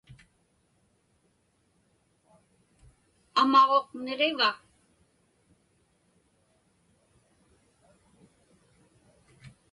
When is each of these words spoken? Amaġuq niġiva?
Amaġuq 3.41 3.87
niġiva? 4.03 4.49